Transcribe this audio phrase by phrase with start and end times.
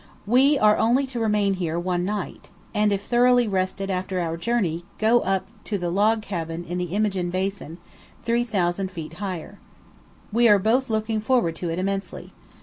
[0.25, 4.83] We are only to remain here one night, and, if thoroughly rested after our journey,
[4.97, 7.77] go up to the log cabin in the Imogene Basin,
[8.25, 9.59] 3,000 feet higher.
[10.33, 12.33] We are both looking forward to it immensely.